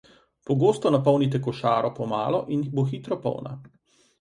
Pogosto 0.49 0.89
napolnite 0.95 1.41
košaro 1.49 1.91
po 1.99 2.09
malo 2.17 2.43
in 2.57 2.67
bo 2.79 2.87
hitro 2.93 3.19
polna. 3.29 3.55